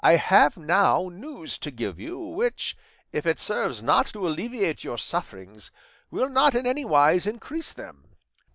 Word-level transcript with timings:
I 0.03 0.15
have 0.15 0.57
now 0.57 1.09
news 1.13 1.59
to 1.59 1.69
give 1.69 1.99
you, 1.99 2.17
which, 2.17 2.75
if 3.11 3.27
it 3.27 3.39
serves 3.39 3.83
not 3.83 4.07
to 4.07 4.27
alleviate 4.27 4.83
your 4.83 4.97
sufferings, 4.97 5.69
will 6.09 6.29
not 6.29 6.55
in 6.55 6.65
any 6.65 6.83
wise 6.85 7.27
increase 7.27 7.71
them. 7.71 8.05